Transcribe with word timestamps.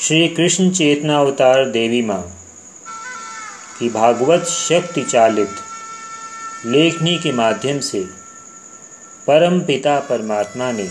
श्री 0.00 0.28
कृष्ण 0.28 0.70
चेतना 0.70 1.18
अवतार 1.18 1.64
देवी 1.64 2.02
माँ 2.02 2.38
की 3.78 3.88
भागवत 3.88 4.44
शक्ति 4.44 5.02
चालित 5.02 5.50
लेखनी 6.66 7.18
के 7.18 7.32
माध्यम 7.32 7.80
से 7.80 8.02
परम 9.26 9.60
पिता 9.60 9.98
परमात्मा 10.00 10.72
ने 10.72 10.88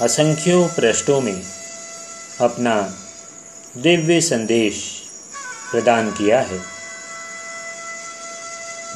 असंख्यों 0.00 0.68
पृष्ठों 0.68 1.20
में 1.20 1.42
अपना 2.40 2.76
दिव्य 3.76 4.20
संदेश 4.20 5.02
प्रदान 5.70 6.10
किया 6.10 6.40
है, 6.40 6.60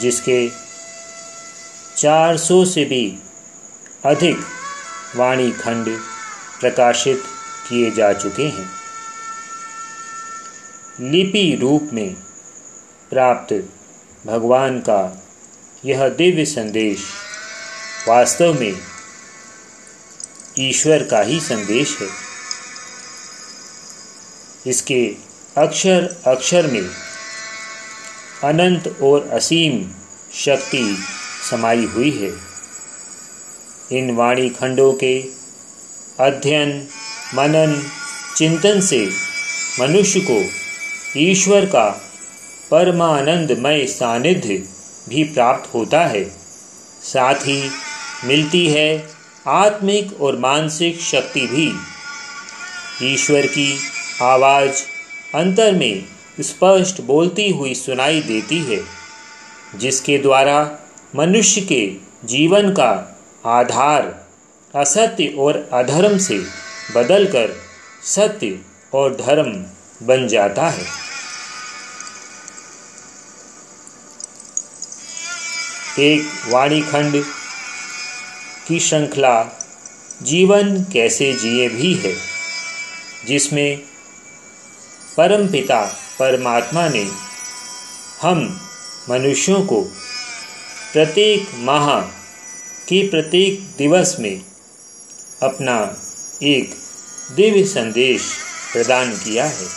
जिसके 0.01 0.49
400 1.97 2.65
से 2.65 2.85
भी 2.85 3.19
अधिक 4.05 4.37
वाणी 5.17 5.51
खंड 5.51 5.99
प्रकाशित 6.61 7.23
किए 7.69 7.91
जा 7.91 8.13
चुके 8.13 8.49
हैं। 8.49 8.84
लिपि 11.01 11.59
रूप 11.61 11.91
में 11.93 12.15
प्राप्त 13.11 13.69
भगवान 14.27 14.79
का 14.79 15.23
यह 15.85 16.09
दिव्य 16.09 16.45
संदेश 16.45 16.99
वास्तव 18.09 18.61
में 18.61 18.75
ईश्वर 20.59 21.03
का 21.03 21.21
ही 21.21 21.41
संदेश 21.41 21.99
है। 22.01 22.09
इसके 24.67 25.17
अक्षर 25.57 26.17
अक्षर 26.27 26.67
में 26.67 26.91
अनंत 28.45 29.01
और 29.03 29.29
असीम 29.29 29.91
शक्ति 30.35 30.99
समाई 31.51 31.85
हुई 31.85 32.11
है। 32.11 32.55
इन 33.99 34.11
वाणी 34.11 34.49
खंडों 34.49 34.93
के 34.93 35.21
अध्ययन, 36.21 36.89
मनन, 37.35 37.91
चिंतन 38.37 38.81
से 38.81 39.11
मनुष्य 39.81 40.21
को 40.21 40.64
ईश्वर 41.17 41.65
का 41.65 41.89
परमानंदमय 42.71 43.87
सानिध्य 43.87 44.55
भी 45.09 45.25
प्राप्त 45.25 45.75
होता 45.75 46.01
है। 46.07 46.25
साथ 47.03 47.35
ही 47.35 47.71
मिलती 48.25 48.67
है 48.67 49.09
आत्मिक 49.47 50.21
और 50.21 50.39
मानसिक 50.39 51.01
शक्ति 51.01 51.47
भी। 51.47 51.71
ईश्वर 53.13 53.47
की 53.47 53.79
आवाज़ 54.23 54.83
अंतर 55.35 55.75
में 55.75 56.05
स्पष्ट 56.41 57.01
बोलती 57.01 57.49
हुई 57.51 57.75
सुनाई 57.75 58.21
देती 58.23 58.59
है, 58.59 58.81
जिसके 59.75 60.19
द्वारा 60.19 60.79
मनुष्य 61.17 61.61
के 61.61 61.87
जीवन 62.25 62.71
का 62.71 63.21
आधार 63.47 64.13
असत्य 64.75 65.35
और 65.39 65.69
अधर्म 65.73 66.19
से 66.19 66.39
बदलकर 66.97 67.57
सत्य 68.05 68.59
और 68.95 69.15
धर्म 69.15 69.65
बन 70.07 70.29
जाता 70.29 70.69
है। 70.69 71.04
एक 75.99 76.23
वाणी 76.49 76.81
खंड 76.81 77.25
की 78.69 78.81
श्रृंखला 78.81 79.43
जीवन 80.23 80.83
कैसे 80.93 81.33
जिए 81.33 81.69
भी 81.69 81.95
है, 81.95 82.15
जिसमें 83.27 83.77
परम 85.17 85.47
पिता 85.47 85.81
परमात्मा 86.19 86.89
ने 86.89 87.05
हम 88.23 88.61
मनुष्यों 89.11 89.67
को 89.67 89.81
प्रत्येक 90.93 91.55
माह 91.55 92.01
के 92.89 93.09
प्रत्येक 93.09 93.61
दिवस 93.79 94.17
में 94.19 94.45
अपना 95.43 95.79
एक 96.43 96.75
दिव्य 97.37 97.65
संदेश 97.65 98.23
प्रदान 98.73 99.17
किया 99.17 99.45
है 99.45 99.69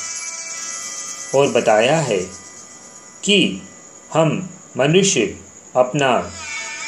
और 1.36 1.48
बताया 1.48 2.00
है 2.00 2.20
कि 3.24 3.62
हम 4.14 4.50
मनुष्य 4.78 5.26
अपना। 5.78 6.32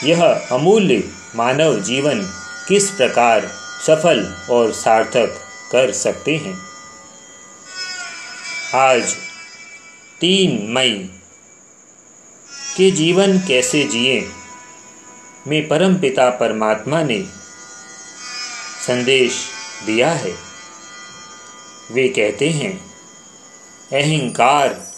यह 0.03 0.23
अमूल्य 0.51 1.11
मानव 1.35 1.79
जीवन 1.79 2.21
किस 2.67 2.91
प्रकार 2.91 3.47
सफल 3.87 4.35
और 4.49 4.71
सार्थक 4.71 5.35
कर 5.71 5.91
सकते 5.91 6.37
हैं? 6.37 6.59
आज, 8.75 9.15
तीन 10.21 10.71
मई, 10.71 11.09
के 12.77 12.91
जीवन 12.91 13.39
कैसे 13.39 13.83
जिए? 13.83 14.29
में 15.47 15.67
परम 15.67 15.95
पिता 15.95 16.29
परमात्मा 16.29 17.03
ने 17.03 17.23
संदेश 18.87 19.47
दिया 19.85 20.11
है। 20.11 20.31
वे 21.91 22.07
कहते 22.07 22.49
हैं, 22.49 22.77
अहंकार 23.91 24.91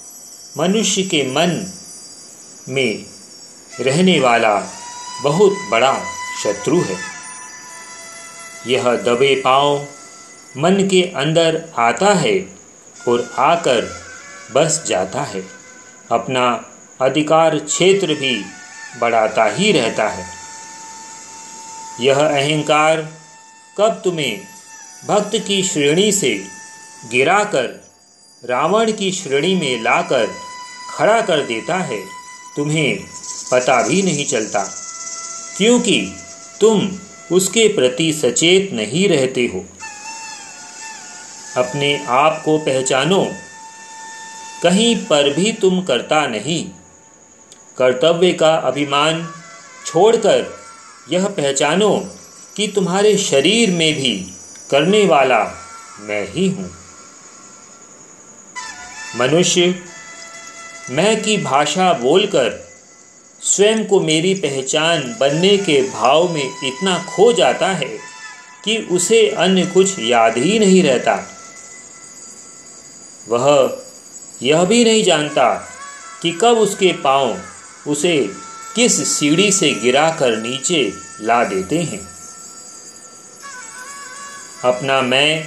मनुष्य 0.58 1.04
के 1.04 1.24
मन 1.24 1.74
में 2.70 3.11
रहने 3.82 4.20
वाला 4.20 4.56
बहुत 5.24 5.58
बड़ा 5.72 5.94
शत्रु 6.44 6.82
है। 6.82 6.98
यह 8.68 8.84
दबे 8.96 9.36
पाँव 9.36 9.88
मन 10.58 10.88
के 10.92 11.02
अंदर 11.16 11.62
आता 11.78 12.14
है 12.14 12.38
और 13.08 13.34
आकर 13.40 13.90
बस 14.54 14.84
जाता 14.88 15.22
है। 15.22 15.44
अपना 16.12 16.46
अधिकार 17.02 17.58
क्षेत्र 17.58 18.14
भी 18.14 18.46
बढ़ाता 19.00 19.46
ही 19.46 19.72
रहता 19.72 20.08
है। 20.10 20.26
यह 22.00 22.20
अहंकार 22.20 23.02
कब 23.78 24.02
तुम्हें 24.04 24.42
भक्त 25.08 25.32
की 25.48 25.64
श्रेणी 25.64 26.12
से 26.12 26.34
गिराकर, 27.12 27.68
रावण 28.44 28.92
की 28.92 29.12
श्रेणी 29.12 29.56
में 29.56 29.84
लाकर 29.84 30.28
खड़ा 30.98 31.22
कर 31.22 31.46
देता 31.46 31.76
है, 31.76 32.02
तुम्हें 32.58 33.00
पता 33.52 33.88
भी 33.88 34.02
नहीं 34.02 34.26
चलता। 34.26 34.64
क्योंकि 35.58 36.16
तुम 36.62 36.92
उसके 37.32 37.68
प्रति 37.68 38.14
सचेत 38.14 38.74
नहीं 38.74 39.10
रहते 39.10 39.42
हो। 39.42 39.66
अपने 41.58 42.06
आप 42.06 42.42
को 42.46 42.58
पहचानो। 42.58 43.28
कहीं 44.64 45.06
पर 45.06 45.34
भी 45.34 45.52
तुम 45.52 45.82
करता 45.82 46.28
नहीं। 46.28 46.70
कर्तव्य 47.78 48.34
का 48.34 48.56
अभिमान 48.56 49.34
छोड़कर 49.86 50.60
यह 51.12 51.28
पहचानो 51.28 52.10
कि 52.58 52.68
तुम्हारे 52.68 53.18
शरीर 53.18 53.72
में 53.72 53.94
भी 53.94 54.34
करने 54.72 55.06
वाला 55.06 55.68
मैं 56.00 56.34
ही 56.34 56.50
हूँ। 56.50 56.72
मनुष्य, 59.16 59.84
मैं 60.90 61.22
की 61.22 61.38
भाषा 61.38 61.94
बोलकर 61.94 62.71
स्वयं 63.44 63.86
को 63.86 64.00
मेरी 64.00 64.34
पहचान 64.34 65.18
बनने 65.20 65.58
के 65.58 65.82
भाव 65.82 66.34
में 66.34 66.44
इतना 66.44 66.98
खो 67.10 67.34
जाता 67.34 67.68
है 67.68 67.98
कि 68.66 68.78
उसे 68.92 69.30
अन्य 69.30 69.66
कुछ 69.66 70.00
याद 70.00 70.38
ही 70.38 70.60
नहीं 70.60 70.84
रहता। 70.84 71.16
वह 73.30 73.78
यह 74.42 74.64
भी 74.64 74.84
नहीं 74.84 75.04
जानता 75.04 75.54
कि 76.22 76.32
कब 76.32 76.58
उसके 76.58 76.92
पाँव 76.92 77.38
उसे 77.88 78.30
किस 78.76 79.20
सीढ़ी 79.20 79.52
से 79.52 79.72
गिराकर 79.72 80.38
नीचे 80.38 80.94
ला 81.22 81.44
देते 81.44 81.80
हैं। 81.80 82.00
अपना 84.64 85.02
मैं 85.02 85.46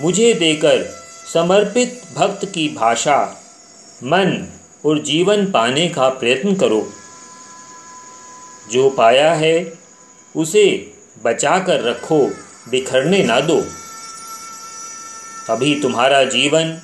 मुझे 0.00 0.34
देकर 0.34 0.84
समर्पित 1.34 2.02
भक्त 2.14 2.44
की 2.44 2.68
भाषा, 2.68 3.42
मन 4.04 4.52
और 4.84 5.02
जीवन 5.02 5.46
पाने 5.46 5.88
का 5.88 6.08
प्रयत्न 6.08 6.54
करो। 6.54 6.92
जो 8.70 8.90
पाया 8.90 9.32
है, 9.34 9.72
उसे 10.36 10.92
बचा 11.24 11.58
कर 11.58 11.80
रखो, 11.80 12.26
बिखरने 12.70 13.22
ना 13.22 13.40
दो। 13.40 13.64
अभी 15.50 15.80
तुम्हारा 15.80 16.24
जीवन 16.24 16.78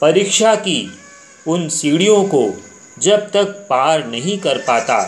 परीक्षा 0.00 0.54
की 0.54 0.98
उन 1.46 1.68
सीढ़ियों 1.68 2.24
को 2.24 2.54
जब 2.98 3.30
तक 3.30 3.44
पार 3.44 4.06
नहीं 4.06 4.38
कर 4.38 4.58
पाता, 4.58 5.06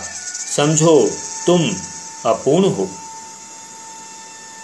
समझो 0.56 1.10
तुम 1.46 1.70
अपूर्ण 2.26 2.64
हो। 2.64 2.88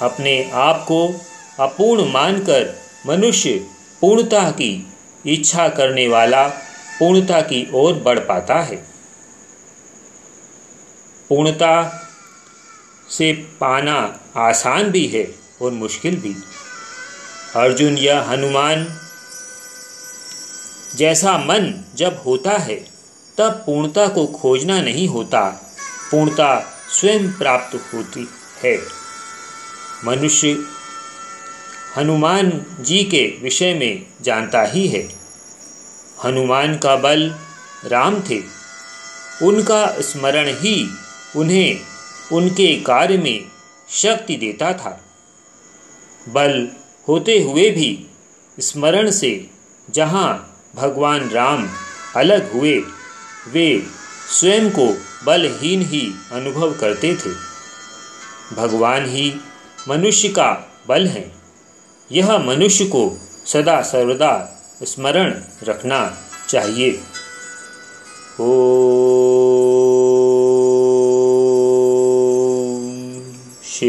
अपने 0.02 0.50
आप 0.55 0.85
को 0.88 1.20
अपूर्ण 1.61 2.12
मानकर 2.12 2.75
मनुष्य 3.06 3.67
पूर्णता 4.00 4.50
की 4.50 4.93
इच्छा 5.26 5.69
करने 5.69 6.08
वाला 6.08 6.49
पूर्णता 6.99 7.40
की 7.40 7.70
ओर 7.75 7.94
बढ़ 7.94 8.19
पाता 8.19 8.55
है। 8.55 8.94
पूर्णता 11.29 12.00
से 13.11 13.32
पाना 13.32 14.21
आसान 14.37 14.91
भी 14.91 15.06
है 15.06 15.35
और 15.62 15.71
मुश्किल 15.71 16.17
भी। 16.17 16.37
अर्जुन 17.56 17.99
या 17.99 18.23
हनुमान 18.23 19.00
जैसा 20.94 21.38
मन 21.38 21.85
जब 21.94 22.23
होता 22.26 22.50
है, 22.50 22.75
तब 23.38 23.50
पूर्णता 23.67 24.09
को 24.09 24.26
खोजना 24.26 24.81
नहीं 24.81 25.09
होता। 25.09 25.73
पूर्णता 26.11 26.79
स्वयं 26.91 27.32
प्राप्त 27.32 27.94
होती 27.94 28.29
है। 28.65 28.79
मनुष्य 30.05 30.65
हनुमान 31.97 32.67
जी 32.81 33.05
के 33.05 33.38
विषय 33.43 33.75
में 33.75 34.06
जानता 34.23 34.62
ही 34.62 34.88
है। 34.88 35.09
हनुमान 36.25 36.76
का 36.79 36.97
बल 36.97 37.35
राम 37.85 38.21
थे। 38.21 38.43
उनका 39.43 40.00
स्मरण 40.00 40.49
ही 40.49 40.91
उन्हें 41.37 41.81
उनके 42.33 42.81
कार्य 42.81 43.17
में 43.19 43.45
शक्ति 43.91 44.37
देता 44.37 44.73
था। 44.73 45.05
बल 46.29 46.69
होते 47.09 47.43
हुए 47.43 47.71
भी 47.71 48.07
स्मरण 48.61 49.11
से 49.11 49.51
जहाँ 49.91 50.59
भगवान 50.77 51.31
राम 51.31 51.69
अलग 52.17 52.53
हुए, 52.53 52.83
वे 53.49 53.87
स्वयं 54.31 54.71
को 54.71 54.99
बलहीन 55.25 55.83
ही 55.83 56.13
अनुभव 56.33 56.73
करते 56.73 57.15
थे। 57.15 57.31
भगवान 58.55 59.07
ही 59.07 59.41
मनुष्य 59.89 60.29
का 60.29 60.81
बल 60.89 61.07
है। 61.07 61.33
यह 62.13 62.39
मनुष्य 62.39 62.85
को 62.85 63.19
सदा 63.47 63.83
सर्वदा 63.83 64.63
स्मरण 64.83 65.41
रखना 65.63 66.19
चाहिए। 66.49 67.01
ओ 68.41 68.84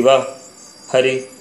शिवा 0.06 0.18
हरे। 0.94 1.35